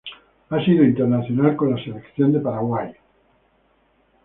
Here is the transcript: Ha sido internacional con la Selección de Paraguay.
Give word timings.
Ha 0.49 0.65
sido 0.65 0.83
internacional 0.83 1.55
con 1.55 1.75
la 1.75 1.83
Selección 1.83 2.33
de 2.33 2.39
Paraguay. 2.39 2.91